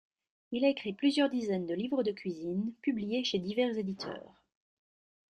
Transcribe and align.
Il 0.51 0.65
a 0.65 0.69
écrit 0.69 0.93
plusieurs 0.93 1.29
dizaines 1.29 1.67
de 1.67 1.75
livres 1.75 2.01
de 2.01 2.11
cuisine 2.11 2.73
publiés 2.81 3.23
chez 3.23 3.37
divers 3.37 3.77
éditeurs. 3.77 4.41